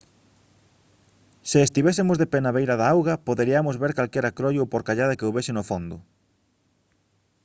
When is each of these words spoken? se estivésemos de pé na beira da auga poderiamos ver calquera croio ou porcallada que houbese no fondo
se 1.49 1.59
estivésemos 1.67 2.17
de 2.19 2.29
pé 2.31 2.39
na 2.41 2.55
beira 2.57 2.75
da 2.79 2.85
auga 2.95 3.21
poderiamos 3.27 3.75
ver 3.83 3.91
calquera 3.97 4.35
croio 4.37 4.59
ou 4.63 4.71
porcallada 4.73 5.17
que 5.17 5.25
houbese 5.27 5.51
no 5.55 5.63
fondo 5.69 5.95